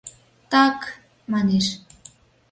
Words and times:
—Так, 0.51 0.77
манеш. 1.31 1.67